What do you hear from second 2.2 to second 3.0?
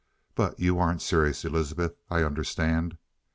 understand."